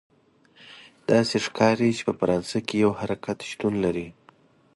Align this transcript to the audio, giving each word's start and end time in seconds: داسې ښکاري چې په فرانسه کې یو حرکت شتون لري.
داسې 1.09 1.35
ښکاري 1.45 1.89
چې 1.97 2.03
په 2.07 2.13
فرانسه 2.19 2.57
کې 2.67 2.75
یو 2.83 2.91
حرکت 2.99 3.37
شتون 3.49 3.73
لري. 3.85 4.07